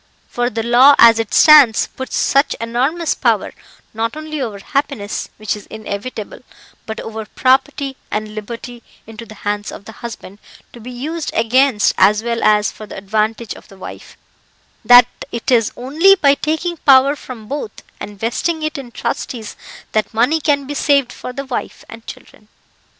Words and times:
For 0.27 0.49
the 0.49 0.63
law 0.63 0.95
as 0.97 1.19
it 1.19 1.31
stands 1.31 1.85
puts 1.85 2.15
such 2.17 2.55
enormous 2.59 3.13
power, 3.13 3.53
not 3.93 4.17
only 4.17 4.41
over 4.41 4.57
happiness 4.57 5.29
(which 5.37 5.55
is 5.55 5.67
inevitable), 5.67 6.39
but 6.87 6.99
over 6.99 7.23
property 7.27 7.97
and 8.09 8.33
liberty, 8.33 8.81
into 9.05 9.27
the 9.27 9.35
hands 9.45 9.71
of 9.71 9.85
the 9.85 9.91
husband, 9.91 10.39
to 10.73 10.79
be 10.79 10.89
used 10.89 11.29
against 11.35 11.93
as 11.99 12.23
well 12.23 12.43
as 12.43 12.71
for 12.71 12.87
the 12.87 12.97
advantage 12.97 13.53
of 13.53 13.67
the 13.67 13.77
wife, 13.77 14.17
that 14.83 15.05
it 15.31 15.51
is 15.51 15.71
only 15.77 16.15
by 16.15 16.33
taking 16.33 16.77
power 16.77 17.15
from 17.15 17.47
both, 17.47 17.83
and 17.99 18.19
vesting 18.19 18.63
it 18.63 18.79
in 18.79 18.89
trustees, 18.91 19.55
that 19.91 20.15
money 20.15 20.41
can 20.41 20.65
be 20.65 20.73
saved 20.73 21.13
for 21.13 21.31
the 21.31 21.45
wife 21.45 21.85
and 21.87 22.07
children. 22.07 22.47